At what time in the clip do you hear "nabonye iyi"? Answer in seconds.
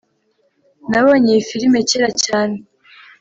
0.89-1.43